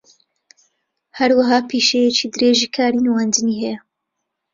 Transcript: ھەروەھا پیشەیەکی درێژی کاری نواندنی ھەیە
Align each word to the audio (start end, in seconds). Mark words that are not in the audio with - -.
ھەروەھا 1.17 1.57
پیشەیەکی 1.69 2.31
درێژی 2.35 2.71
کاری 2.75 3.03
نواندنی 3.05 3.59
ھەیە 3.61 3.77